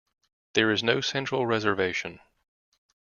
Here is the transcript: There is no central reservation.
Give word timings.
There 0.55 0.71
is 0.71 0.81
no 0.81 0.99
central 0.99 1.45
reservation. 1.45 2.21